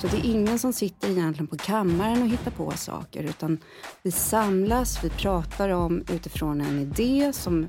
[0.00, 3.58] Så det är ingen som sitter egentligen på kammaren och hittar på saker utan
[4.02, 7.68] vi samlas, vi pratar om utifrån en idé som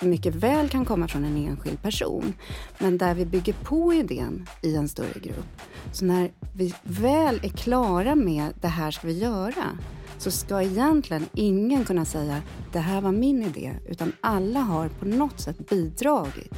[0.00, 2.34] mycket väl kan komma från en enskild person
[2.78, 5.60] men där vi bygger på idén i en större grupp.
[5.92, 9.78] Så när vi väl är klara med det här ska vi göra
[10.18, 12.42] så ska egentligen ingen kunna säga
[12.72, 16.52] det här var min idé utan alla har på något sätt bidragit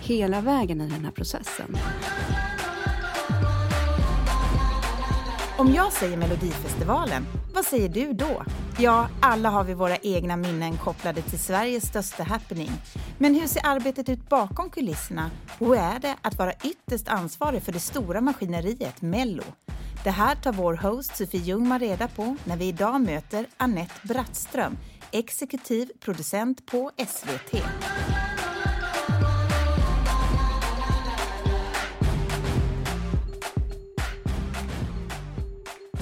[0.00, 1.76] hela vägen i den här processen.
[5.56, 8.42] Om jag säger Melodifestivalen, vad säger du då?
[8.78, 12.70] Ja, alla har vi våra egna minnen kopplade till Sveriges största happening.
[13.18, 17.62] Men hur ser arbetet ut bakom kulisserna och hur är det att vara ytterst ansvarig
[17.62, 19.44] för det stora maskineriet Mello?
[20.04, 24.78] Det här tar vår host Sofie Ljungman reda på när vi idag möter Annette Brattström,
[25.10, 27.62] exekutiv producent på SVT.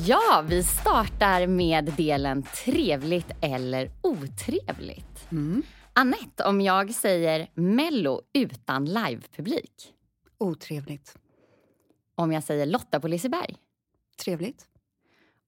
[0.06, 5.32] Ja, vi startar med delen trevligt eller otrevligt.
[5.32, 5.62] Mm.
[5.92, 9.94] Annette, om jag säger Mello utan livepublik?
[10.38, 11.18] Otrevligt.
[12.14, 13.56] Om jag säger Lotta på Liseberg?
[14.24, 14.66] Trevligt.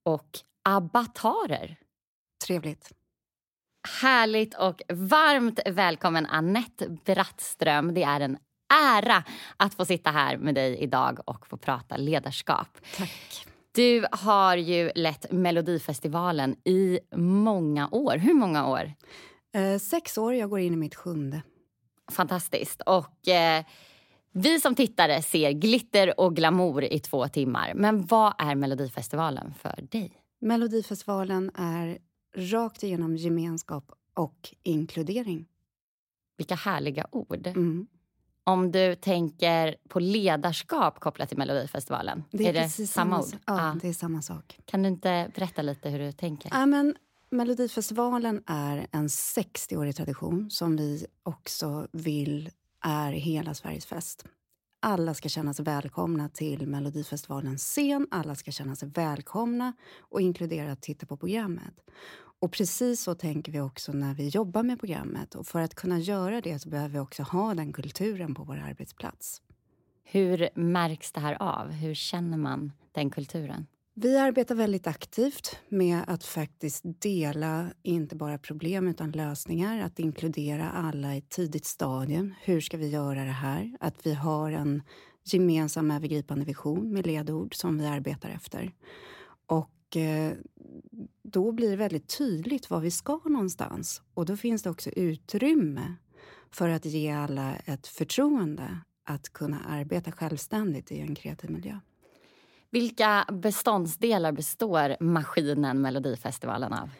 [0.03, 1.77] Och abbatarer?
[2.47, 2.93] Trevligt.
[4.03, 7.95] Härligt och varmt välkommen Annette Brattström.
[7.95, 8.39] Det är en
[8.75, 9.25] ära
[9.57, 12.79] att få sitta här med dig idag och få prata ledarskap.
[12.97, 13.47] Tack.
[13.75, 18.17] Du har ju lett Melodifestivalen i många år.
[18.17, 18.93] Hur många år?
[19.55, 20.35] Eh, sex år.
[20.35, 21.43] Jag går in i mitt sjunde.
[22.11, 22.83] Fantastiskt.
[22.87, 23.65] Och eh,
[24.33, 27.73] vi som tittare ser glitter och glamour i två timmar.
[27.75, 30.13] Men vad är Melodifestivalen för dig?
[30.41, 31.99] Melodifestivalen är
[32.37, 35.47] rakt igenom gemenskap och inkludering.
[36.37, 37.47] Vilka härliga ord.
[37.47, 37.87] Mm.
[38.45, 43.27] Om du tänker på ledarskap kopplat till Melodifestivalen, det är, är det samma, ord?
[43.33, 43.75] Ja, ah.
[43.83, 44.59] det är samma sak.
[44.65, 46.51] Kan du inte berätta lite hur du tänker?
[46.55, 46.95] Ja, men
[47.31, 52.51] Melodifestivalen är en 60-årig tradition som vi också vill
[52.85, 54.25] är hela Sveriges fest.
[54.81, 58.07] Alla ska känna sig välkomna till Melodifestivalens scen.
[58.11, 61.75] Alla ska känna sig välkomna och inkluderade att titta på programmet.
[62.43, 65.35] Och precis så tänker vi också när vi jobbar med programmet.
[65.35, 68.57] Och för att kunna göra det så behöver vi också ha den kulturen på vår
[68.57, 69.43] arbetsplats.
[70.05, 71.71] Hur märks det här av?
[71.71, 73.67] Hur känner man den kulturen?
[73.95, 79.83] Vi arbetar väldigt aktivt med att faktiskt dela inte bara problem utan lösningar.
[79.85, 82.35] Att inkludera alla i ett tidigt stadium.
[82.43, 83.77] Hur ska vi göra det här?
[83.81, 84.83] Att vi har en
[85.25, 88.73] gemensam övergripande vision med ledord som vi arbetar efter.
[89.47, 90.33] Och eh,
[91.33, 94.03] då blir det väldigt tydligt var vi ska någonstans.
[94.15, 95.95] Och då finns det också utrymme
[96.51, 101.79] för att ge alla ett förtroende att kunna arbeta självständigt i en kreativ miljö.
[102.71, 106.91] Vilka beståndsdelar består maskinen Melodifestivalen av?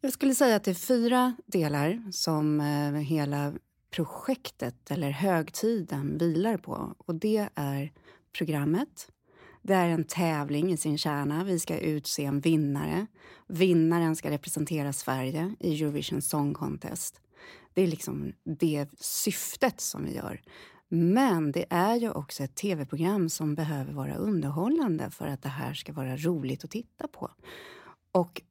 [0.00, 3.52] Jag skulle säga att det är fyra delar som eh, hela
[3.90, 6.94] projektet eller högtiden vilar på.
[6.98, 7.92] Och Det är
[8.32, 9.08] programmet.
[9.66, 11.44] Det är en tävling i sin kärna.
[11.44, 13.06] Vi ska utse en vinnare.
[13.46, 17.20] Vinnaren ska representera Sverige i Eurovision Song Contest.
[17.74, 20.42] Det är liksom det syftet som vi gör.
[20.88, 25.74] Men det är ju också ett tv-program som behöver vara underhållande för att det här
[25.74, 27.30] ska vara roligt att titta på.
[28.12, 28.42] Och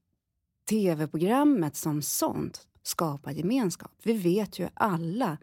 [0.69, 3.91] tv-programmet som sånt skapar gemenskap.
[4.03, 5.37] Vi vet ju alla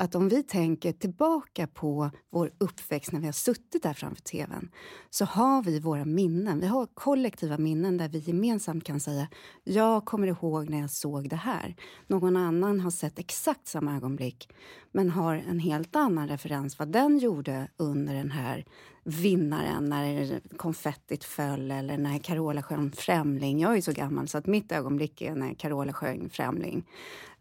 [0.00, 4.70] att om vi tänker tillbaka på vår uppväxt när vi har suttit där framför tvn
[5.10, 6.60] så har vi våra minnen.
[6.60, 9.28] Vi har kollektiva minnen där vi gemensamt kan säga
[9.64, 11.76] jag kommer ihåg när jag såg det här.
[12.06, 14.48] Någon annan har sett exakt samma ögonblick
[14.92, 18.64] men har en helt annan referens vad den gjorde under den här
[19.10, 23.60] vinnaren när konfettit föll eller när Carola sjöng Främling.
[23.60, 26.84] Jag är så gammal så att mitt ögonblick är när Carola sjöng Främling.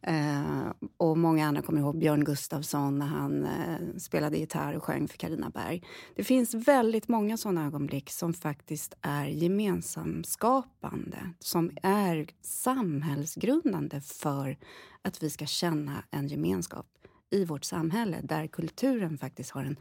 [0.01, 5.07] Eh, och många andra kommer ihåg Björn Gustafsson när han eh, spelade gitarr och sjöng
[5.07, 5.83] för Carina Berg.
[6.15, 14.57] Det finns väldigt många såna ögonblick som faktiskt är gemensamskapande, som är samhällsgrundande för
[15.01, 16.85] att vi ska känna en gemenskap
[17.29, 19.77] i vårt samhälle där kulturen faktiskt har en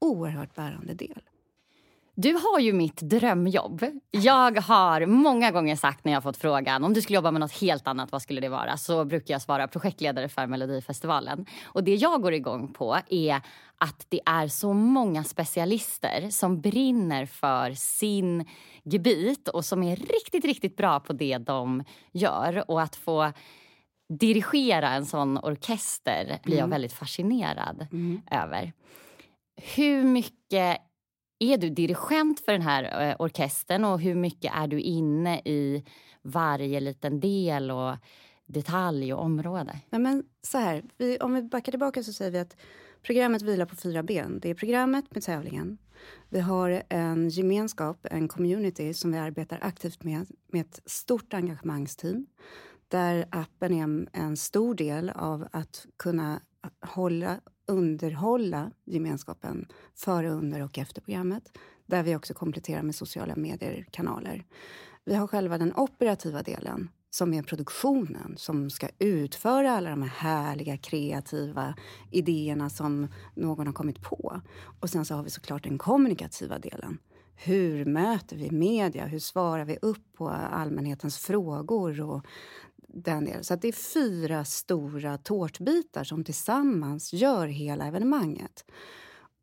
[0.00, 1.22] oerhört bärande del.
[2.22, 3.84] Du har ju mitt drömjobb.
[4.10, 7.52] Jag har många gånger sagt när jag fått frågan om du skulle jobba med något
[7.52, 8.76] helt annat, vad skulle det vara?
[8.76, 11.46] Så brukar jag svara projektledare för Melodifestivalen.
[11.64, 13.40] Och det jag går igång på är
[13.78, 18.44] att det är så många specialister som brinner för sin
[18.84, 22.70] gebit och som är riktigt, riktigt bra på det de gör.
[22.70, 23.32] Och att få
[24.08, 26.70] dirigera en sån orkester blir jag mm.
[26.70, 28.22] väldigt fascinerad mm.
[28.30, 28.72] över.
[29.76, 30.78] Hur mycket
[31.40, 35.84] är du dirigent för den här eh, orkestern och hur mycket är du inne i
[36.22, 37.96] varje liten del och
[38.46, 39.80] detalj och område?
[39.90, 42.56] Ja, men så här, vi, om vi backar tillbaka så säger vi att
[43.02, 44.38] programmet vilar på fyra ben.
[44.42, 45.78] Det är programmet med tävlingen.
[46.28, 52.26] Vi har en gemenskap, en community som vi arbetar aktivt med, med ett stort engagemangsteam
[52.88, 56.40] där appen är en, en stor del av att kunna
[56.86, 57.40] hålla,
[57.70, 61.58] underhålla gemenskapen före, under och efter programmet.
[61.86, 64.44] Där vi också kompletterar med sociala medier-kanaler.
[65.04, 70.08] Vi har själva den operativa delen som är produktionen som ska utföra alla de här
[70.08, 71.74] härliga kreativa
[72.10, 74.40] idéerna som någon har kommit på.
[74.80, 76.98] Och sen så har vi såklart den kommunikativa delen.
[77.34, 79.06] Hur möter vi media?
[79.06, 82.00] Hur svarar vi upp på allmänhetens frågor?
[82.00, 82.26] Och
[82.94, 83.44] den delen.
[83.44, 88.64] Så det är fyra stora tårtbitar som tillsammans gör hela evenemanget.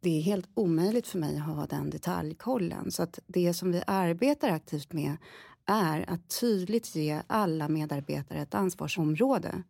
[0.02, 2.92] Det är helt omöjligt för mig att ha den detaljkollen.
[2.92, 5.18] Så att det som vi arbetar aktivt med
[5.66, 9.64] är att tydligt ge alla medarbetare ett ansvarsområde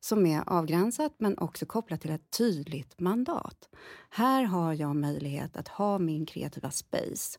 [0.00, 3.68] som är avgränsat men också kopplat till ett tydligt mandat.
[4.10, 7.38] Här har jag möjlighet att ha min kreativa space.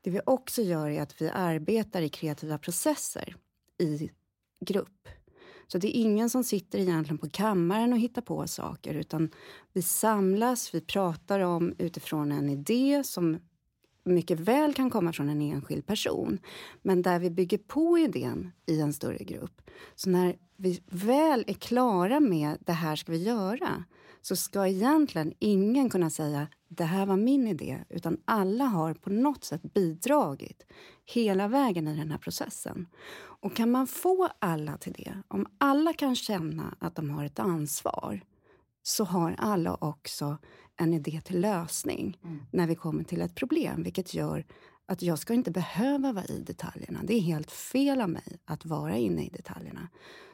[0.00, 3.36] Det vi också gör är att vi arbetar i kreativa processer
[3.78, 4.10] i
[4.60, 5.08] grupp.
[5.72, 9.30] Så det är ingen som sitter egentligen på kammaren och hittar på saker utan
[9.72, 13.38] vi samlas, vi pratar om utifrån en idé som
[14.04, 16.38] mycket väl kan komma från en enskild person
[16.82, 19.70] men där vi bygger på idén i en större grupp.
[19.94, 23.84] Så när vi väl är klara med det här ska vi göra
[24.22, 29.10] så ska egentligen ingen kunna säga det här var min idé utan alla har på
[29.10, 30.66] något sätt bidragit
[31.04, 32.86] hela vägen i den här processen.
[33.14, 37.38] Och kan man få alla till det, om alla kan känna att de har ett
[37.38, 38.20] ansvar
[38.82, 40.38] så har alla också
[40.76, 42.42] en idé till lösning mm.
[42.50, 43.82] när vi kommer till ett problem.
[43.82, 44.46] Vilket gör
[44.86, 47.00] att jag ska inte behöva vara i detaljerna.
[47.02, 49.88] Det är helt fel av mig att vara inne i detaljerna.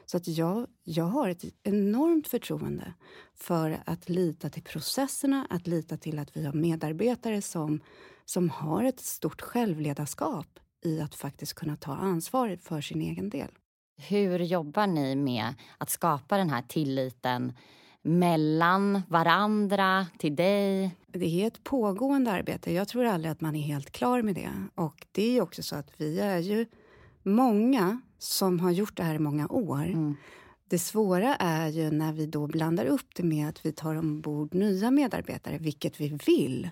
[0.05, 2.93] Så att jag, jag har ett enormt förtroende
[3.35, 7.79] för att lita till processerna, att lita till att vi har medarbetare som,
[8.25, 13.49] som har ett stort självledarskap i att faktiskt kunna ta ansvar för sin egen del.
[13.97, 17.53] Hur jobbar ni med att skapa den här tilliten
[18.01, 20.95] mellan varandra, till dig?
[21.07, 22.73] Det är ett pågående arbete.
[22.73, 24.49] Jag tror aldrig att man är helt klar med det.
[24.75, 26.65] Och det är också så att vi är ju
[27.23, 29.85] många som har gjort det här i många år.
[29.85, 30.15] Mm.
[30.69, 34.53] Det svåra är ju när vi då blandar upp det med att vi tar ombord
[34.53, 36.69] nya medarbetare, vilket vi vill.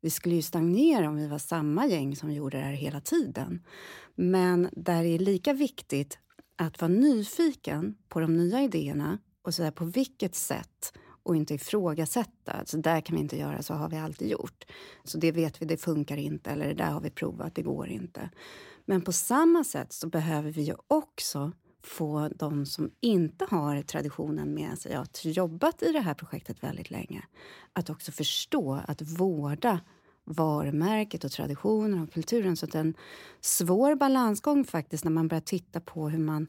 [0.00, 3.62] Vi skulle ju stagnera om vi var samma gäng som gjorde det här hela tiden.
[4.14, 6.18] Men där är lika viktigt
[6.56, 12.62] att vara nyfiken på de nya idéerna och så på vilket sätt och inte ifrågasätta.
[12.64, 14.64] Så där kan vi inte göra, så har vi alltid gjort.
[15.04, 16.50] Så det vet vi, det funkar inte.
[16.50, 18.30] Eller det där har vi provat, det går inte.
[18.84, 21.52] Men på samma sätt så behöver vi ju också
[21.82, 26.90] få de som inte har traditionen med sig att jobbat i det här projektet väldigt
[26.90, 27.24] länge
[27.72, 29.80] att också förstå att vårda
[30.24, 32.56] varumärket och traditionen och kulturen.
[32.56, 32.96] Så det är en
[33.40, 36.46] svår balansgång faktiskt när man börjar titta på hur man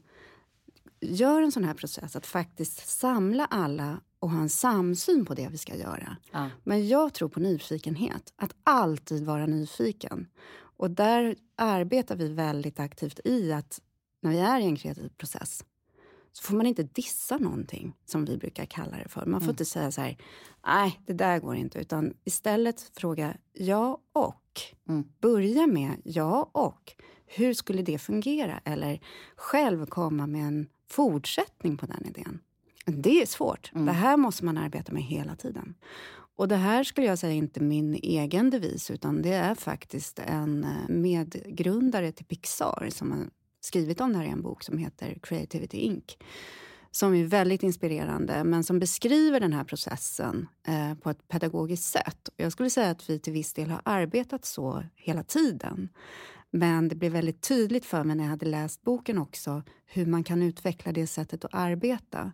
[1.00, 5.48] gör en sån här process, att faktiskt samla alla och ha en samsyn på det
[5.48, 6.16] vi ska göra.
[6.32, 6.50] Ja.
[6.64, 10.26] Men jag tror på nyfikenhet, att alltid vara nyfiken.
[10.54, 13.80] Och där arbetar vi väldigt aktivt i att
[14.20, 15.64] när vi är i en kreativ process
[16.32, 19.26] så får man inte dissa någonting, som vi brukar kalla det för.
[19.26, 19.50] Man får mm.
[19.50, 20.16] inte säga så här,
[20.66, 21.78] nej, det där går inte.
[21.78, 24.60] Utan istället fråga ja och.
[24.88, 25.04] Mm.
[25.20, 26.92] Börja med ja och.
[27.26, 28.60] Hur skulle det fungera?
[28.64, 29.00] Eller
[29.36, 32.40] själv komma med en fortsättning på den idén.
[32.86, 33.70] Det är svårt.
[33.74, 33.86] Mm.
[33.86, 35.74] Det här måste man arbeta med hela tiden.
[36.36, 40.64] Och det här skulle jag säga inte min egen devis utan det är faktiskt en
[40.64, 43.26] eh, medgrundare till Pixar som har
[43.60, 46.16] skrivit om det här i en bok som heter Creativity Inc.
[46.90, 52.28] Som är väldigt inspirerande men som beskriver den här processen eh, på ett pedagogiskt sätt.
[52.36, 55.88] Jag skulle säga att vi till viss del har arbetat så hela tiden.
[56.50, 60.24] Men det blev väldigt tydligt för mig när jag hade läst boken också hur man
[60.24, 62.32] kan utveckla det sättet att arbeta.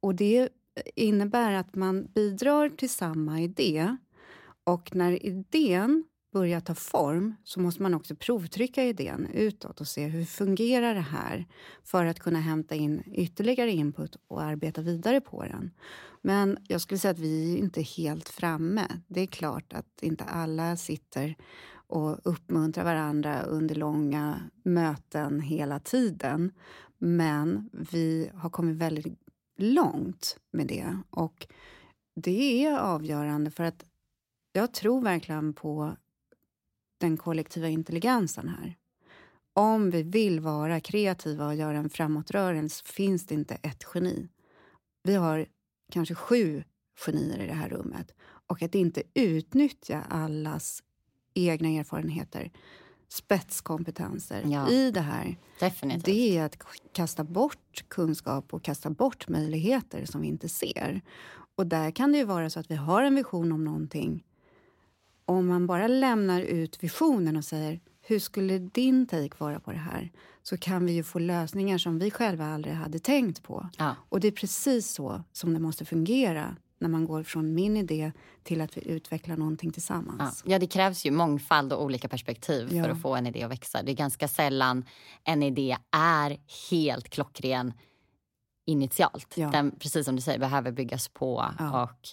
[0.00, 0.48] Och det
[0.94, 3.96] innebär att man bidrar till samma idé
[4.64, 10.06] och när idén börjar ta form så måste man också provtrycka idén utåt och se
[10.06, 11.46] hur fungerar det här
[11.84, 15.70] för att kunna hämta in ytterligare input och arbeta vidare på den.
[16.22, 18.86] Men jag skulle säga att vi är inte helt framme.
[19.08, 21.36] Det är klart att inte alla sitter
[21.92, 26.52] och uppmuntrar varandra under långa möten hela tiden.
[26.98, 29.18] Men vi har kommit väldigt
[29.58, 30.96] långt med det.
[31.10, 31.46] Och
[32.14, 33.84] det är avgörande för att
[34.52, 35.96] jag tror verkligen på
[36.98, 38.76] den kollektiva intelligensen här.
[39.54, 44.28] Om vi vill vara kreativa och göra en framåtrörelse finns det inte ett geni.
[45.02, 45.46] Vi har
[45.92, 46.64] kanske sju
[47.06, 48.14] genier i det här rummet.
[48.46, 50.82] Och att inte utnyttja allas
[51.34, 52.50] egna erfarenheter,
[53.08, 54.68] spetskompetenser Ja.
[54.70, 56.04] i det här Definitivt.
[56.04, 56.56] det är att
[56.92, 61.00] kasta bort kunskap och kasta bort möjligheter som vi inte ser.
[61.56, 64.24] Och där kan det ju vara så att vi har en vision om någonting.
[65.24, 69.78] Om man bara lämnar ut visionen och säger hur skulle din take vara på det
[69.78, 70.12] här?
[70.42, 73.68] Så kan vi ju få lösningar som vi själva aldrig hade tänkt på.
[73.78, 73.96] Ja.
[74.08, 78.12] Och det är precis så som det måste fungera när man går från min idé
[78.42, 79.72] till att vi utvecklar någonting Ja.
[79.72, 80.42] tillsammans.
[80.46, 82.82] ja, det krävs ju mångfald och olika perspektiv Ja.
[82.84, 83.82] för att få en idé att växa.
[83.82, 84.84] Det är ganska sällan
[85.24, 86.38] en idé är
[86.70, 87.72] helt klockren
[88.66, 89.34] initialt.
[89.36, 89.50] Ja.
[89.50, 91.44] Den, precis som du säger, behöver byggas på.
[91.58, 91.82] Ja.
[91.82, 92.08] Och,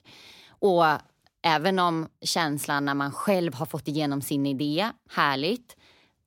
[0.79, 0.99] och
[1.41, 5.75] även om känslan när man själv har fått igenom sin idé, härligt.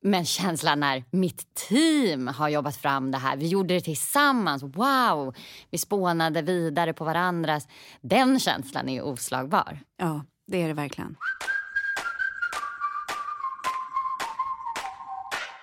[0.04, 5.34] Men känslan när mitt team har jobbat fram det här, vi gjorde det tillsammans, wow!
[5.70, 7.68] Vi spånade vidare på varandras.
[8.00, 9.78] Den känslan är oslagbar.
[9.96, 11.16] Ja, det är det verkligen.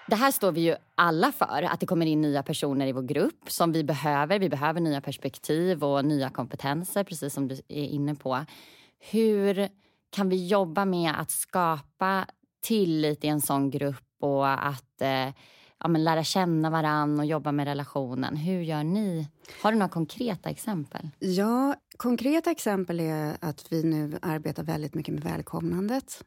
[0.07, 3.01] Det här står vi ju alla för, att det kommer in nya personer i vår
[3.01, 4.39] grupp som vi behöver.
[4.39, 8.45] Vi behöver nya perspektiv och nya kompetenser, precis som du är inne på.
[8.99, 9.69] Hur
[10.09, 12.25] kan vi jobba med att skapa
[12.61, 15.33] tillit i en sån grupp och att eh,
[15.79, 18.35] ja, men lära känna varann och jobba med relationen?
[18.37, 19.27] Hur gör ni?
[19.61, 21.09] Har du några konkreta exempel?
[21.19, 26.23] Ja, konkreta exempel är att vi nu arbetar väldigt mycket med välkomnandet.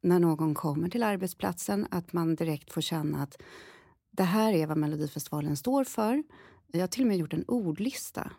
[0.00, 3.42] När någon kommer till arbetsplatsen, att man direkt får känna att
[4.10, 6.22] det här är vad Melodifestivalen står för.
[6.72, 8.30] Jag har till och med gjort en ordlista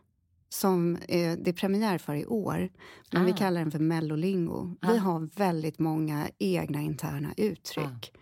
[0.50, 2.70] som är, det är premiär för i år.
[3.12, 3.36] Men vi Ah.
[3.36, 4.76] kallar den för Mellolingo.
[4.82, 4.98] Vi Ah.
[4.98, 8.14] har väldigt många egna interna uttryck.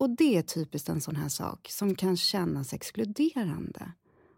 [0.00, 3.92] Och det är typiskt en sån här sak som kan kännas exkluderande.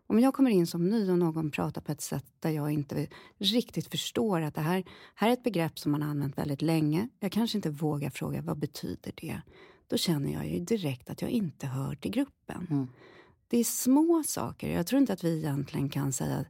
[0.06, 3.06] Om jag kommer in som ny och någon pratar på ett sätt där jag inte
[3.38, 7.08] riktigt förstår att det här, här är ett begrepp som man har använt väldigt länge.
[7.20, 9.40] Jag kanske inte vågar fråga vad betyder det?
[9.86, 12.66] Då känner jag ju direkt att jag inte hör till gruppen.
[12.70, 12.88] Mm.
[13.48, 14.70] Det är små saker.
[14.70, 16.44] Jag tror inte att vi egentligen kan säga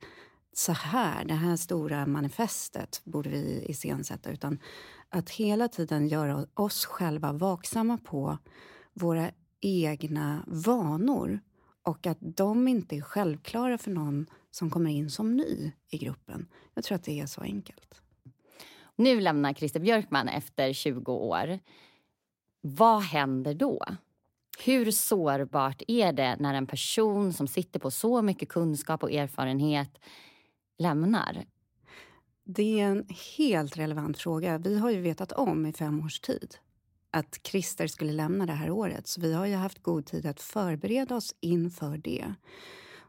[0.53, 4.31] så här, det här stora manifestet borde vi iscensätta.
[4.31, 4.59] Utan
[5.09, 8.39] att hela tiden göra oss själva vaksamma på
[8.95, 9.31] våra
[9.61, 11.41] egna vanor
[11.83, 16.47] och att de inte är självklara för någon som kommer in som ny i gruppen.
[16.75, 18.03] Jag tror att det är så enkelt.
[18.97, 21.59] Nu lämnar Christer Björkman efter 20 år.
[22.61, 23.85] Vad händer då?
[24.65, 29.99] Hur sårbart är det när en person som sitter på så mycket kunskap och erfarenhet
[30.79, 31.45] lämnar?
[32.45, 33.07] Det är en
[33.39, 34.59] helt relevant fråga.
[34.59, 36.57] Vi har ju vetat om i fem års tid
[37.13, 39.07] att Christer skulle lämna det här året.
[39.07, 42.35] Så vi har ju haft god tid att förbereda oss inför det.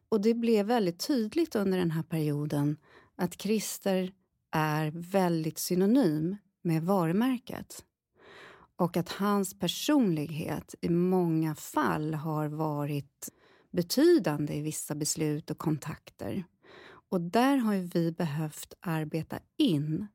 [0.10, 2.78] Och det blev väldigt tydligt under den här perioden
[3.16, 4.12] att Christer
[4.52, 7.84] är väldigt synonym med varumärket.
[8.76, 13.30] Och att hans personlighet i många fall har varit
[13.72, 16.44] betydande i vissa beslut och kontakter.
[17.10, 20.08] Och där har ju vi behövt arbeta in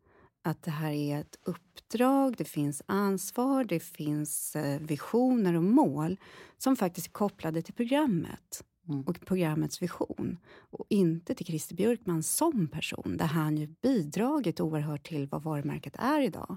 [0.49, 6.17] att det här är ett uppdrag, det finns ansvar, det finns eh, visioner och mål
[6.59, 9.03] som faktiskt är kopplade till programmet Mm.
[9.03, 10.39] och programmets vision
[10.71, 15.97] och inte till Christer Björkman som person där han ju bidragit oerhört till vad varumärket
[15.99, 16.57] är idag.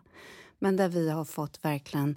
[0.59, 2.15] Men där vi har fått verkligen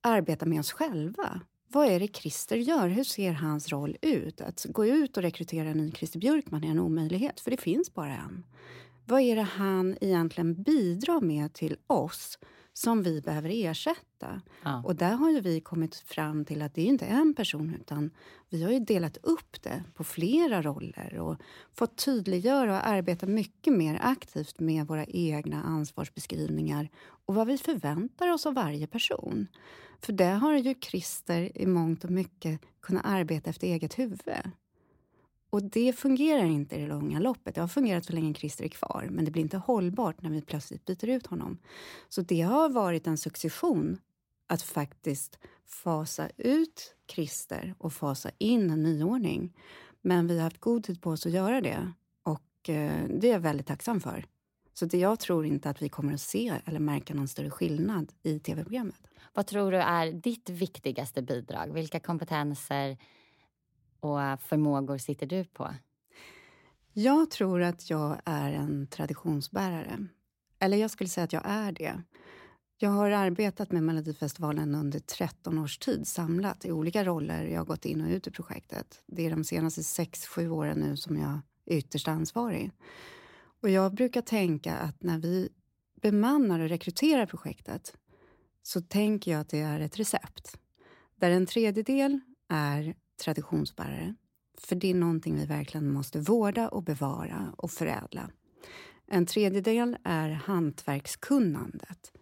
[0.00, 1.40] arbeta med oss själva.
[1.68, 2.88] Vad är det Christer gör?
[2.88, 4.40] Hur ser hans roll ut?
[4.40, 7.94] Att gå ut och rekrytera en ny Christer Björkman är en omöjlighet, för det finns
[7.94, 8.44] bara en.
[9.06, 12.38] Vad är det han egentligen bidrar med till oss
[12.72, 14.40] som vi behöver ersätta?
[14.62, 14.82] Ja.
[14.84, 18.10] Och där har ju vi kommit fram till att det är inte en person utan
[18.48, 21.36] vi har ju delat upp det på flera roller och
[21.72, 26.88] fått tydliggöra och arbeta mycket mer aktivt med våra egna ansvarsbeskrivningar
[27.26, 29.46] och vad vi förväntar oss av varje person.
[30.00, 34.20] För där har ju Christer i mångt och mycket kunnat arbeta efter eget huvud.
[35.54, 37.54] Och det fungerar inte i det långa loppet.
[37.54, 40.42] Det har fungerat så länge Christer är kvar, men det blir inte hållbart när vi
[40.42, 41.58] plötsligt byter ut honom.
[42.08, 43.98] Så det har varit en succession
[44.46, 49.56] att faktiskt fasa ut Christer och fasa in en nyordning.
[50.02, 51.92] Men vi har haft god tid på oss att göra det
[52.22, 54.24] och eh, det är jag väldigt tacksam för.
[54.72, 58.12] Så det, jag tror inte att vi kommer att se eller märka någon större skillnad
[58.22, 59.00] i tv-programmet.
[59.34, 61.72] Vad tror du är ditt viktigaste bidrag?
[61.72, 62.96] Vilka kompetenser
[64.04, 65.74] och eh, förmågor sitter du på?
[66.92, 70.06] Jag tror att jag är en traditionsbärare.
[70.58, 72.02] Eller jag skulle säga att jag är det.
[72.78, 77.44] Jag har arbetat med Melodifestivalen under 13 års tid samlat i olika roller.
[77.44, 79.02] Jag har gått in och ut i projektet.
[79.06, 82.70] Det är de senaste 6-7 åren nu som jag är ytterst ansvarig.
[83.62, 85.48] Och jag brukar tänka att när vi
[86.02, 87.96] bemannar och rekryterar projektet
[88.62, 90.58] så tänker jag att det är ett recept.
[91.16, 94.14] Där en tredjedel är traditionsbärare.
[94.58, 98.30] För det är någonting vi verkligen måste vårda och bevara och förädla.
[99.06, 102.12] En tredjedel är hantverkskunnandet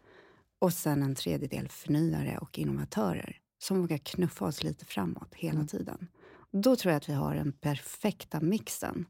[0.59, 5.67] och sen en tredjedel förnyare och innovatörer som vågar knuffa oss lite framåt hela mm.
[5.67, 6.09] tiden.
[6.51, 9.07] Då tror jag att vi har den perfekta mixen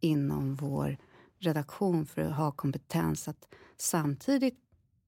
[0.00, 0.96] inom vår
[1.38, 4.58] redaktion för att ha kompetens att samtidigt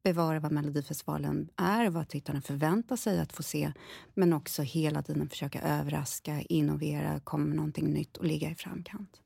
[0.05, 3.73] bevara vad Melodifestivalen är och vad tittarna förväntar sig att få se
[4.15, 9.21] men också hela tiden försöka överraska, innovera, komma med någonting nytt och ligga i framkant.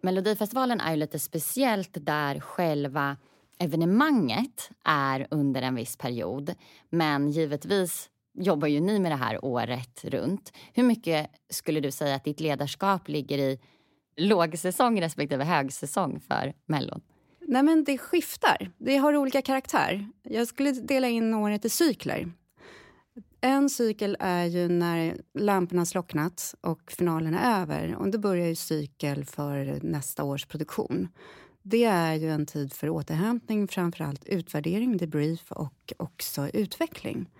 [0.00, 3.16] Melodifestivalen är ju lite speciellt där själva
[3.58, 6.54] evenemanget är under en viss period.
[6.90, 10.52] Men givetvis jobbar ju ni med det här året runt.
[10.72, 13.60] Hur mycket skulle du säga att ditt ledarskap ligger i
[14.16, 17.00] lågsäsong respektive högsäsong för Mellon?
[17.50, 18.70] Nej, men det skiftar.
[18.78, 20.08] Det har olika karaktär.
[20.22, 22.32] Jag skulle dela in året i cykler.
[23.40, 27.96] En cykel är ju när lamporna slocknat och finalen är över.
[27.96, 31.08] Och Då börjar ju cykel för nästa års produktion.
[31.62, 37.30] Det är ju en tid för återhämtning, framförallt utvärdering, debrief och också utveckling.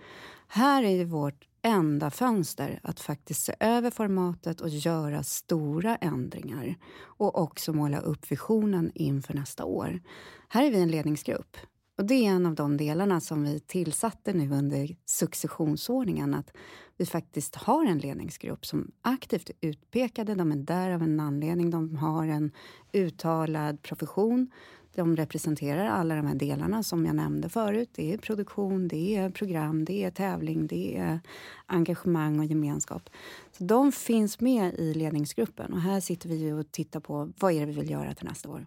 [0.49, 6.75] Här är ju vårt enda fönster att faktiskt se över formatet och göra stora ändringar
[7.01, 10.01] och också måla upp visionen inför nästa år.
[10.49, 11.57] Här är vi en ledningsgrupp.
[11.99, 16.35] Och Det är en av de delarna som vi tillsatte nu under successionsordningen.
[16.35, 16.53] Att
[16.97, 20.35] vi faktiskt har en ledningsgrupp som aktivt är utpekade.
[20.35, 21.71] De är där av en anledning.
[21.71, 22.51] De har en
[22.93, 24.51] uttalad profession
[24.99, 27.91] de representerar alla de här delarna som jag nämnde förut.
[27.93, 31.21] Det är produktion, det är program, det är tävling, det är
[31.67, 33.11] engagemang och gemenskap.
[33.53, 37.61] Så de finns med i ledningsgruppen och här sitter vi och tittar på vad är
[37.61, 38.67] det vi vill göra till nästa år.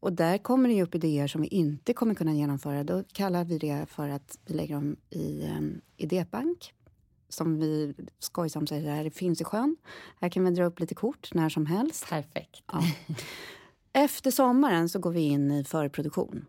[0.00, 2.84] Och där kommer det upp idéer som vi inte kommer kunna genomföra.
[2.84, 6.72] Då kallar vi det för att vi lägger dem i en idébank
[7.28, 9.76] som vi skojsamt säger här, finns i sjön.
[10.20, 12.08] Här kan vi dra upp lite kort när som helst.
[12.08, 12.62] Perfekt.
[12.72, 12.82] Ja.
[13.98, 16.46] Efter sommaren så går vi in i förproduktion.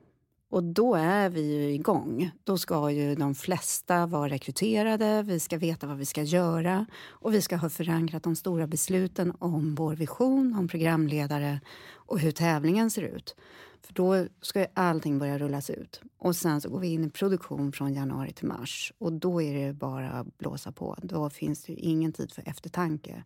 [0.50, 2.32] Och då är vi ju igång.
[2.44, 7.34] Då ska ju de flesta vara rekryterade, vi ska veta vad vi ska göra och
[7.34, 11.62] vi ska ha förankrat de stora besluten om vår vision, om programledare
[11.94, 13.36] och hur tävlingen ser ut.
[13.82, 16.02] För då ska allting börja rullas ut.
[16.18, 19.68] Och sen så går vi in i produktion från januari till mars och då är
[19.68, 20.96] det bara att blåsa på.
[21.02, 23.24] Då finns det ingen tid för eftertanke.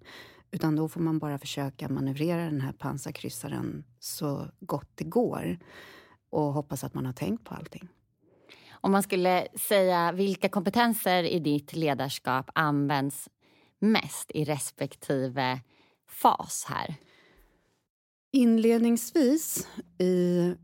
[0.52, 5.60] Utan då får man bara försöka manövrera den här pansarkryssaren så gott det går
[6.30, 7.90] och hoppas att man har tänkt på allting.
[8.72, 13.30] Om man skulle säga vilka kompetenser i ditt ledarskap används
[13.80, 15.60] mest i respektive
[16.10, 16.96] fas här?
[18.32, 20.56] Inledningsvis i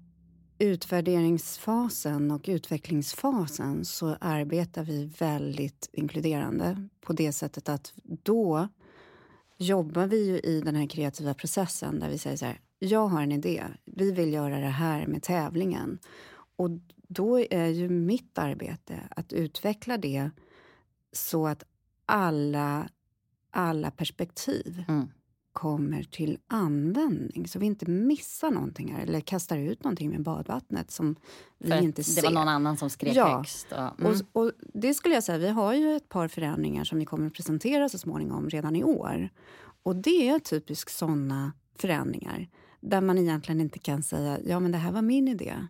[0.60, 8.68] utvärderingsfasen och utvecklingsfasen så arbetar vi väldigt inkluderande på det sättet att då
[9.58, 13.22] jobbar vi ju i den här kreativa processen där vi säger så här, jag har
[13.22, 16.00] en idé, vi vill göra det här med tävlingen.
[16.56, 16.70] Och
[17.08, 20.30] då är ju mitt arbete att utveckla det
[21.12, 21.64] så att
[22.06, 22.90] alla,
[23.52, 25.08] alla perspektiv mm
[25.58, 30.92] kommer till användning så vi inte missar någonting här eller kastar ut någonting med badvattnet
[30.92, 31.16] som
[31.58, 32.22] vi För inte ser.
[32.22, 33.38] Det var någon annan som skrek ja.
[33.38, 33.72] högst.
[33.72, 34.22] Och, mm.
[34.34, 37.28] och, och, det skulle jag säga, vi har ju ett par förändringar som vi kommer
[37.28, 39.30] att presentera så småningom redan i år.
[39.84, 42.48] Och det är typiskt såna förändringar
[42.80, 45.68] där man egentligen inte kan säga ja men det här var min idé.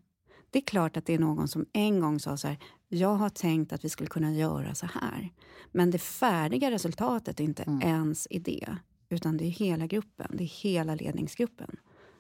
[0.49, 3.29] Det är klart att det är någon som en gång sa så här, jag har
[3.29, 5.33] tänkt att vi skulle kunna göra så här.
[5.71, 7.81] Men det färdiga resultatet är inte mm.
[7.81, 8.77] ens idé.
[9.09, 11.75] Utan det är hela gruppen, det är hela ledningsgruppen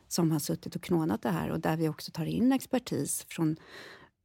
[0.07, 3.57] som har suttit och knådat det här och där vi också tar in expertis från,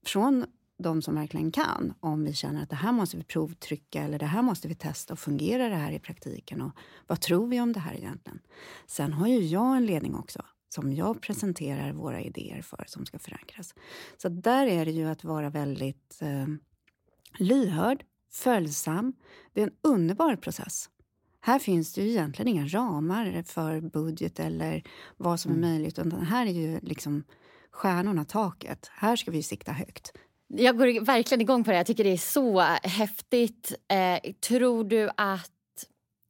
[0.07, 0.45] från
[0.79, 4.27] de som verkligen kan om vi känner att det här måste vi provtrycka eller det
[4.27, 6.73] här måste vi testa och fungerar det här i praktiken och
[7.07, 8.41] vad tror vi om det här egentligen?
[8.87, 13.19] Sen har ju jag en ledning också som jag presenterar våra idéer för som ska
[13.19, 13.75] förankras.
[14.17, 16.47] Så där är det ju att vara väldigt eh,
[17.39, 19.13] lyhörd, följsam.
[19.53, 20.89] Det är en underbar process.
[21.45, 24.83] Här finns det ju egentligen inga ramar för budget eller
[25.17, 25.71] vad som är mm.
[25.71, 25.99] möjligt.
[25.99, 27.25] Utan här är ju liksom
[27.71, 28.91] stjärnorna taket.
[28.95, 30.13] Här ska vi sikta högt.
[30.49, 31.77] Jag går verkligen igång på det.
[31.77, 33.75] Jag tycker det är så häftigt.
[33.89, 35.51] Eh, tror du att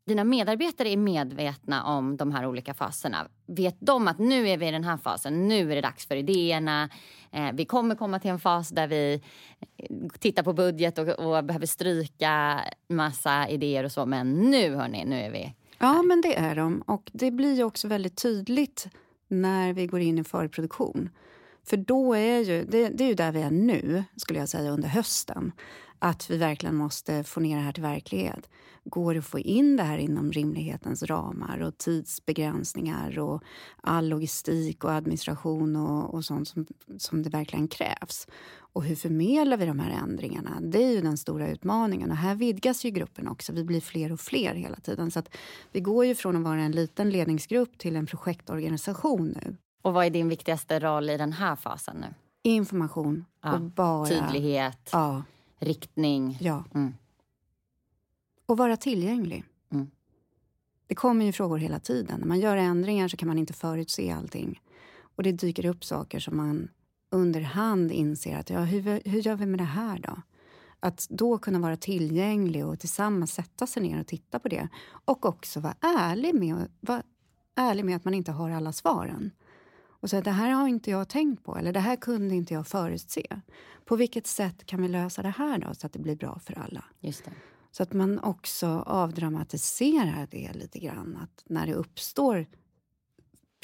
[0.07, 3.29] dina medarbetare är medvetna om de här olika faserna?
[3.47, 6.17] Vet de att nu är vi i den här fasen, nu är det dags för
[6.17, 6.89] idéerna.
[7.31, 9.23] Eh, vi kommer komma till en fas där vi
[9.77, 14.07] eh, tittar på budget och, och behöver stryka massa idéer och så.
[14.07, 16.83] Men nu hörni, nu är vi Ja, men det är de.
[16.87, 18.89] Och det blir också väldigt tydligt
[19.29, 21.11] när vi går in i förproduktion.
[21.65, 24.71] För då är ju, det, det är ju där vi är nu, skulle jag säga,
[24.71, 25.53] under hösten.
[26.05, 28.51] Att vi verkligen måste få ner det här till verklighet.
[28.85, 33.43] Går det att få in det här inom rimlighetens ramar och tidsbegränsningar och
[33.77, 36.67] all logistik och administration och, och sånt som,
[36.99, 38.27] som det verkligen krävs?
[38.55, 40.59] Och hur förmedlar vi de här ändringarna?
[40.61, 42.11] Det är ju den stora utmaningen.
[42.11, 43.53] Och här vidgas ju gruppen också.
[43.53, 45.11] Vi blir fler och fler hela tiden.
[45.11, 45.37] Så att
[45.73, 49.57] vi går ju från att vara en liten ledningsgrupp till en projektorganisation nu.
[49.83, 52.15] Och vad är din viktigaste roll i den här fasen nu?
[52.43, 54.07] Information Ja, och bara...
[54.07, 55.23] Tydlighet, Ja,
[55.63, 56.39] riktning.
[56.41, 56.65] ja.
[56.75, 56.95] Mm.
[58.47, 59.45] Och vara tillgänglig.
[59.71, 59.91] Mm.
[60.87, 62.21] Det kommer ju frågor hela tiden.
[62.21, 64.61] När man gör ändringar så kan man inte förutse allting.
[65.17, 66.69] Och det dyker upp saker som man
[67.11, 70.23] under hand inser att ja, hur, hur gör vi med det här då?
[70.81, 74.69] Att då kunna vara tillgänglig och tillsammans sätta sig ner och titta på det.
[75.05, 77.03] Och också vara ärlig med, vara
[77.55, 79.31] ärlig med att man inte har alla svaren.
[80.03, 82.67] Och säga det här har inte jag tänkt på eller det här kunde inte jag
[82.67, 83.27] förutse.
[83.85, 86.59] På vilket sätt kan vi lösa det här då så att det blir bra för
[86.59, 86.85] alla?
[87.01, 87.33] Just det.
[87.71, 91.17] Så att man också avdramatiserar det lite grann.
[91.23, 92.47] Att när det uppstår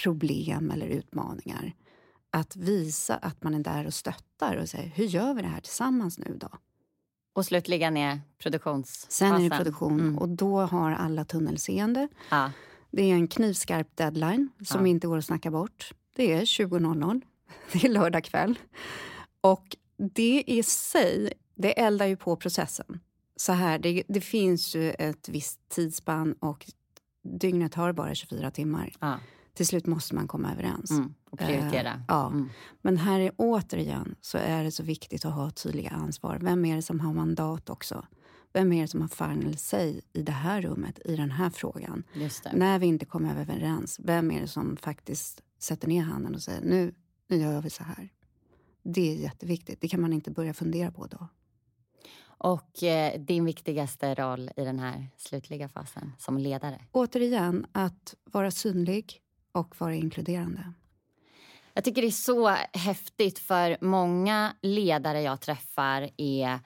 [0.03, 1.75] problem eller utmaningar
[2.31, 5.61] att visa att man är där och stöttar och säger hur gör vi det här
[5.61, 6.49] tillsammans nu då?
[7.33, 9.29] Och slutligen är produktionsfasen.
[9.29, 10.19] Sen är det produktion Mm.
[10.19, 12.09] och då har alla tunnelseende.
[12.31, 12.53] Ja.
[12.91, 14.87] Det är en knivskarp deadline som Ja.
[14.91, 15.93] inte går att snacka bort.
[16.19, 17.23] Det är 20.00.
[17.73, 18.59] Det är lördag kväll.
[19.41, 19.77] Och
[20.15, 23.01] det i sig, det eldar ju på processen.
[23.37, 26.67] Så här, det, det finns ju ett visst tidsspann och
[27.41, 28.93] dygnet har bara 24 timmar.
[29.01, 29.21] Ja.
[29.55, 30.91] Till slut måste man komma överens.
[30.91, 31.15] Mm.
[31.31, 31.93] Och prioritera.
[31.93, 32.27] Eh, ja.
[32.27, 32.49] Mm.
[32.83, 36.39] Men här är återigen så är det så viktigt att ha tydliga ansvar.
[36.43, 38.07] Vem är det som har mandat också?
[38.53, 42.05] Vem är det som har final say i det här rummet, i den här frågan?
[42.59, 46.61] När vi inte kommer överens, vem är det som faktiskt sätter ner handen och säger
[46.61, 46.95] nu,
[47.29, 48.09] nu gör vi så här?
[48.83, 49.81] Det är jätteviktigt.
[49.81, 51.29] Det kan man inte börja fundera på då.
[52.23, 56.81] Och eh, din viktigaste roll i den här slutliga fasen som ledare?
[56.93, 59.21] Återigen, att vara synlig
[59.53, 60.73] och vara inkluderande.
[61.75, 66.61] Jag tycker det är så häftigt för många ledare jag träffar är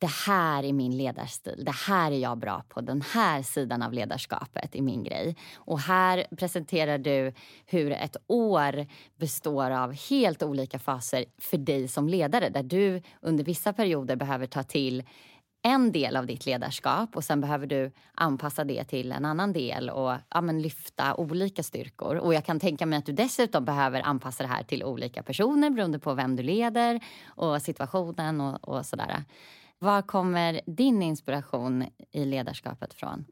[0.00, 3.92] det här är min ledarstil, det här är jag bra på, den här sidan av
[3.92, 5.36] ledarskapet är min grej.
[5.54, 7.32] Och här presenterar du
[7.66, 8.86] hur ett år
[9.18, 14.46] består av helt olika faser för dig som ledare där du under vissa perioder behöver
[14.46, 15.02] ta till
[15.62, 19.90] en del av ditt ledarskap och sen behöver du anpassa det till en annan del
[19.90, 22.16] och ja, men lyfta olika styrkor.
[22.16, 25.70] Och jag kan tänka mig att du dessutom behöver anpassa det här till olika personer
[25.70, 29.24] beroende på vem du leder och situationen och, och sådär.
[29.82, 33.24] Var kommer din inspiration i ledarskapet från?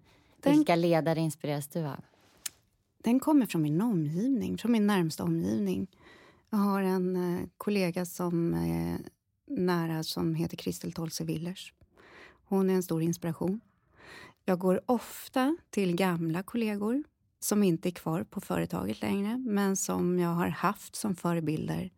[0.42, 2.04] Den- Vilka ledare inspireras du av?
[3.04, 5.86] Den kommer från min omgivning, från min närmsta omgivning.
[6.50, 8.98] Jag har en eh, kollega som är
[9.46, 11.72] nära som heter Kristel Tolse Willers.
[12.44, 13.60] Hon är en stor inspiration.
[14.44, 17.02] Jag går ofta till gamla kollegor
[17.40, 21.90] som inte är kvar på företaget längre men som jag har haft som förebilder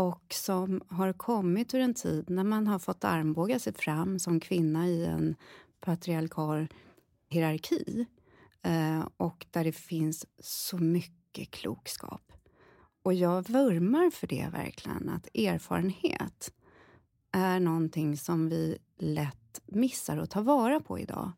[0.00, 4.40] och som har kommit ur en tid när man har fått armbåga sig fram som
[4.40, 5.34] kvinna i en
[5.80, 6.68] patriarkal
[7.28, 8.06] hierarki
[8.62, 12.32] eh, och där det finns så mycket klokskap.
[13.02, 16.52] Och jag vurmar för det verkligen, att erfarenhet
[17.32, 21.32] är någonting som vi lätt missar att ta vara på idag.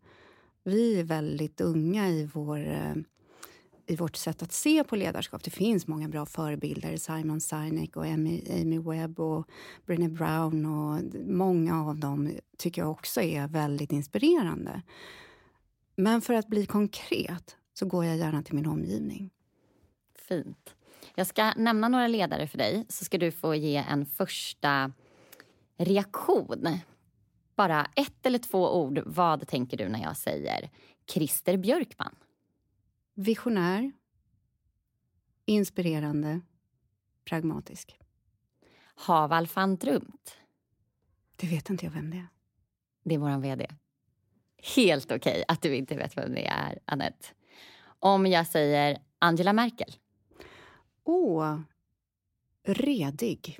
[0.64, 2.94] Vi är väldigt unga i, vår, eh,
[3.86, 5.44] i vårt sätt att se på ledarskap.
[5.44, 6.96] Det finns många bra förebilder.
[6.96, 9.48] Simon Sinek och Amy, Amy Webb och
[9.86, 10.66] Brené Brown.
[10.66, 14.82] Och många av dem tycker jag också är väldigt inspirerande.
[15.96, 19.30] Men för att bli konkret så går jag gärna till min omgivning.
[20.28, 20.74] Fint.
[21.14, 24.92] Jag ska nämna några ledare för dig så ska du få ge en första
[25.76, 26.78] reaktion.
[27.56, 29.02] Bara ett eller två ord.
[29.06, 30.70] Vad tänker du när jag säger
[31.06, 32.14] Christer Björkman?
[33.14, 33.92] Visionär,
[35.44, 36.40] inspirerande,
[37.24, 37.98] pragmatisk.
[38.94, 40.36] Haval van Drumt.
[41.36, 42.28] Det vet inte jag vem det är.
[43.04, 43.66] Det är vår vd.
[44.76, 47.28] Helt okej att du inte vet vem det är, Anette.
[47.98, 49.94] Om jag säger Angela Merkel.
[51.04, 51.60] Åh,
[52.64, 53.58] redig.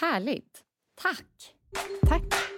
[0.00, 0.64] Härligt.
[0.94, 1.54] Tack.
[2.02, 2.49] Tack.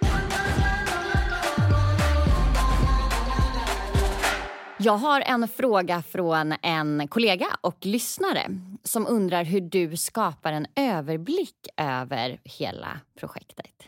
[4.83, 10.65] Jag har en fråga från en kollega och lyssnare som undrar hur du skapar en
[10.75, 13.83] överblick över hela projektet.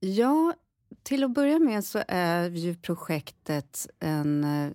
[0.00, 0.54] Ja,
[1.02, 4.72] till att börja med så är ju projektet en eh,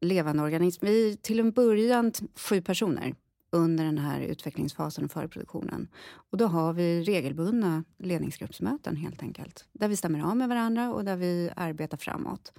[0.00, 0.86] levande organism.
[0.86, 3.14] Vi är till en början sju personer
[3.50, 5.88] under den här utvecklingsfasen och förproduktionen.
[6.30, 9.64] Och då har vi regelbundna ledningsgruppsmöten helt enkelt.
[9.72, 12.52] Där vi stämmer av med varandra och där vi arbetar framåt.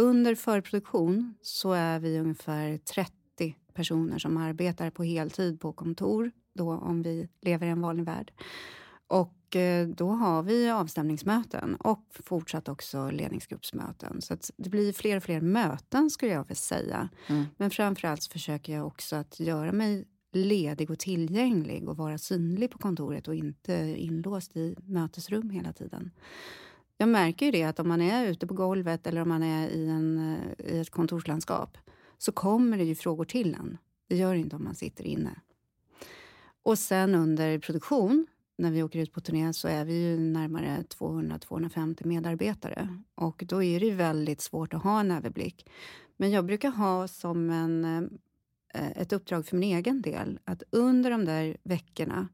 [0.00, 3.12] Under förproduktion så är vi ungefär 30
[3.74, 8.32] personer som arbetar på heltid på kontor, då om vi lever i en vanlig värld.
[9.06, 14.22] Och eh, då har vi avstämningsmöten och fortsatt också ledningsgruppsmöten.
[14.22, 17.08] Så det blir fler och fler möten skulle jag vilja säga.
[17.26, 17.44] Mm.
[17.56, 22.78] Men framförallt försöker jag också att göra mig ledig och tillgänglig och vara synlig på
[22.78, 26.10] kontoret och inte inlåst i mötesrum hela tiden.
[26.98, 29.68] Jag märker ju det att om man är ute på golvet eller om man är
[29.68, 31.78] i, en, eh, i ett kontorslandskap
[32.18, 33.78] så kommer det ju frågor till en.
[34.08, 35.40] Det gör det inte om man sitter inne.
[36.62, 38.26] Och sen under produktion,
[38.58, 43.02] när vi åker ut på turné, så är vi ju närmare 200-250 medarbetare.
[43.14, 45.70] Och då är det ju väldigt svårt att ha en överblick.
[46.16, 47.84] Men jag brukar ha som en,
[48.74, 52.28] eh, ett uppdrag för min egen del att under de där veckorna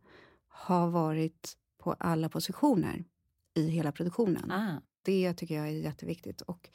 [0.49, 3.05] ha varit på alla positioner
[3.55, 4.51] i hela produktionen.
[4.51, 4.81] Ah.
[5.03, 6.41] Det tycker jag är jätteviktigt.
[6.41, 6.69] Och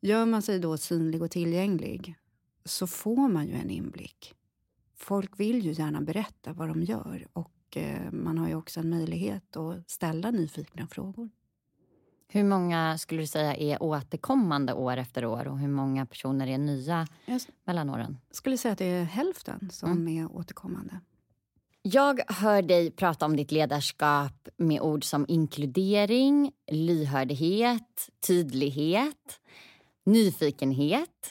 [0.00, 2.14] gör man sig då synlig och tillgänglig
[2.64, 4.34] så får man ju en inblick.
[4.94, 8.90] Folk vill ju gärna berätta vad de gör och eh, man har ju också en
[8.90, 11.30] möjlighet att ställa nyfikna frågor.
[12.28, 16.58] Hur många skulle du säga är återkommande år efter år och hur många personer är
[16.58, 17.06] nya
[17.64, 18.18] mellan åren?
[18.28, 20.18] Jag skulle säga att det är hälften som mm.
[20.18, 21.00] är återkommande.
[21.82, 29.40] Jag hör dig prata om ditt ledarskap med ord som inkludering, lyhördhet, tydlighet,
[30.06, 31.30] nyfikenhet.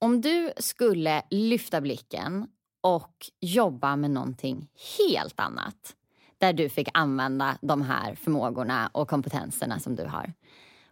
[0.00, 2.46] Om du skulle lyfta blicken
[2.80, 5.94] och jobba med någonting helt annat
[6.38, 10.32] där du fick använda de här förmågorna och kompetenserna som du har.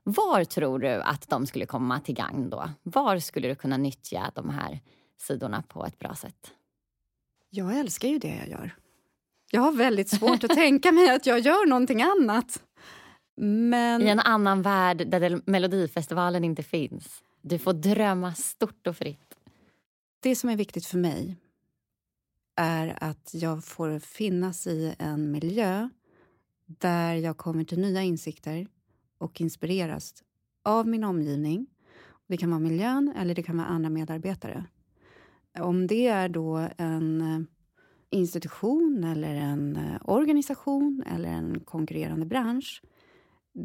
[0.02, 2.70] Var tror du att de skulle komma till gagn då?
[2.82, 4.80] Var skulle du kunna nyttja de här
[5.18, 6.52] sidorna på ett bra sätt?
[7.50, 8.76] Jag älskar ju det jag gör.
[9.50, 12.62] Jag har väldigt svårt att tänka mig att jag gör någonting annat.
[13.36, 14.02] Men...
[14.02, 17.22] I en annan värld där Melodifestivalen inte finns.
[17.42, 19.34] Du får drömma stort och fritt.
[20.20, 21.36] Det som är viktigt för mig
[22.56, 25.88] är att jag får finnas i en miljö
[26.66, 28.66] där jag kommer till nya insikter
[29.18, 30.14] och inspireras
[30.64, 31.66] av min omgivning.
[32.26, 34.64] Det kan vara miljön eller det kan vara andra medarbetare.
[35.58, 37.46] Om det är då en
[38.10, 42.82] institution eller en eh, organisation eller en konkurrerande bransch,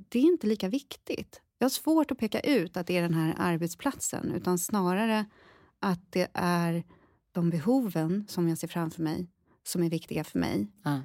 [0.09, 1.41] det är inte lika viktigt.
[1.57, 5.25] Jag har svårt att peka ut att det är den här arbetsplatsen utan snarare
[5.79, 6.83] att det är
[7.31, 9.27] de behoven som jag ser framför mig
[9.63, 10.67] som är viktiga för mig.
[10.85, 11.01] Mm.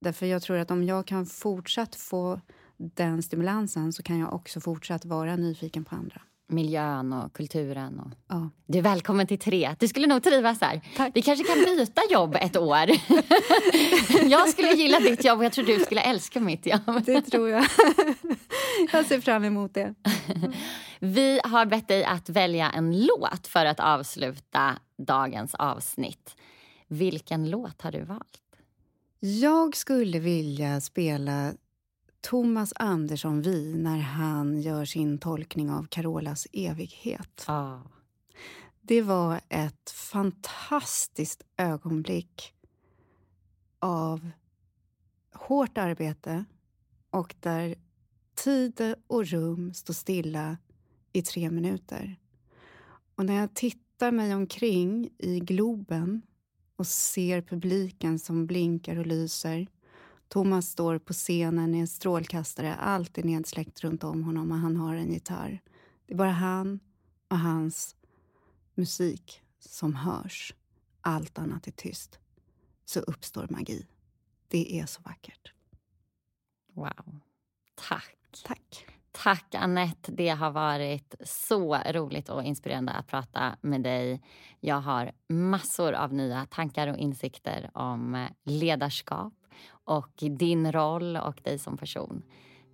[0.00, 2.40] Därför jag tror att om jag kan fortsatt få
[2.76, 8.00] den stimulansen så kan jag också fortsatt vara nyfiken på andra miljön och kulturen.
[8.00, 8.10] Och...
[8.28, 8.50] Ja.
[8.66, 9.74] Du är välkommen till tre.
[9.78, 10.80] Du skulle nog trivas här.
[10.96, 11.10] Tack.
[11.14, 12.86] Vi kanske kan byta jobb ett år.
[14.30, 17.04] jag skulle gilla ditt jobb och jag tror du skulle älska mitt jobb.
[17.04, 17.66] Det tror jag.
[18.92, 19.94] jag ser fram emot det.
[21.00, 26.36] Vi har bett dig att välja en låt för att avsluta dagens avsnitt.
[26.88, 28.42] Vilken låt har du valt?
[29.20, 31.52] Jag skulle vilja spela
[32.28, 37.44] Thomas Andersson Vi när han gör sin tolkning av Carolas evighet.
[37.46, 37.78] Ah.
[38.80, 42.54] Det var ett fantastiskt ögonblick
[43.78, 44.30] av
[45.34, 46.44] hårt arbete
[47.10, 47.74] och där
[48.34, 50.56] tid och rum står stilla
[51.12, 52.16] i tre minuter.
[53.14, 56.22] Och när jag tittar mig omkring i Globen
[56.76, 59.66] och ser publiken som blinkar och lyser
[60.28, 64.76] Thomas står på scenen i en strålkastare, allt är nedsläckt runt om honom och han
[64.76, 65.60] har en gitarr.
[66.06, 66.80] Det är bara han
[67.28, 67.96] och hans
[68.74, 70.54] musik som hörs.
[71.00, 72.18] Allt annat är tyst.
[72.84, 73.86] Så uppstår magi.
[74.48, 75.52] Det är så vackert.
[76.72, 77.20] Wow.
[77.74, 78.16] Tack.
[78.44, 78.86] Tack.
[79.12, 80.12] Tack, Annette.
[80.12, 84.22] Det har varit så roligt och inspirerande att prata med dig.
[84.60, 89.37] Jag har massor av nya tankar och insikter om ledarskap
[89.88, 92.22] och din roll och dig som person.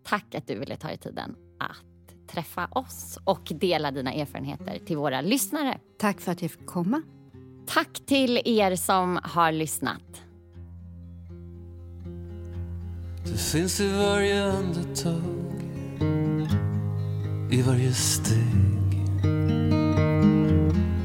[0.05, 4.97] Tack att du ville ta dig tiden att träffa oss och dela dina erfarenheter till
[4.97, 5.79] våra lyssnare.
[5.99, 7.03] Tack för att jag fick komma.
[7.67, 10.23] Tack till er som har lyssnat.
[13.25, 15.63] Du finns i varje andetag,
[17.51, 18.75] i varje steg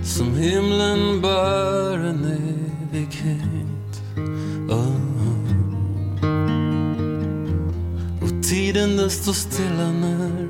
[0.03, 3.58] som himlen bär en evighet.
[8.79, 10.47] Tiden den står stilla när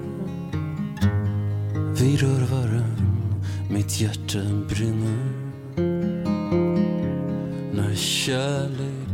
[1.96, 3.34] vi rör varann,
[3.70, 4.40] mitt hjärta
[4.70, 5.34] brinner
[7.74, 9.09] när kärlek